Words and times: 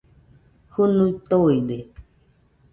Jɨnui 0.73 1.07
toide 1.29 1.77